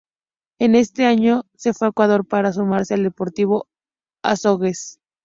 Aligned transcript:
En 0.59 0.73
ese 0.73 1.05
año 1.05 1.43
se 1.55 1.75
fue 1.75 1.85
a 1.85 1.89
Ecuador 1.91 2.25
para 2.27 2.51
sumarse 2.53 2.95
al 2.95 3.03
Deportivo 3.03 3.67
Azogues. 4.23 4.99